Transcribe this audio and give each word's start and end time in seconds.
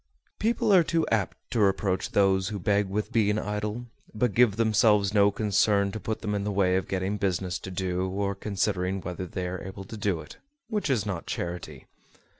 People 0.39 0.73
are 0.73 0.81
too 0.83 1.05
apt 1.11 1.37
to 1.51 1.59
reproach 1.59 2.09
those 2.09 2.47
who 2.47 2.57
beg 2.57 2.89
with 2.89 3.11
being 3.11 3.37
idle, 3.37 3.85
but 4.15 4.33
give 4.33 4.55
themselves 4.55 5.13
no 5.13 5.29
concern 5.29 5.91
to 5.91 5.99
put 5.99 6.21
them 6.23 6.33
in 6.33 6.43
the 6.43 6.51
way 6.51 6.75
of 6.75 6.87
getting 6.87 7.17
business 7.17 7.59
to 7.59 7.69
do, 7.69 8.09
or 8.09 8.33
considering 8.33 8.99
whether 9.01 9.27
they 9.27 9.47
are 9.47 9.61
able 9.63 9.83
to 9.83 9.97
do 9.97 10.19
it, 10.19 10.37
which 10.69 10.89
is 10.89 11.05
not 11.05 11.27
charity. 11.27 11.85